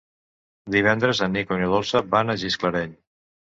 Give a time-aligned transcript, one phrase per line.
[0.75, 2.99] Divendres en Nico i na Dolça van a Gisclareny.